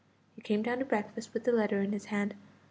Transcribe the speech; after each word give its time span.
He 0.35 0.41
came 0.41 0.63
down 0.63 0.79
to 0.79 0.85
breakfast 0.85 1.31
with 1.31 1.43
the 1.43 1.51
letter 1.51 1.79
in 1.81 1.91
his 1.91 2.05
hand. 2.05 2.33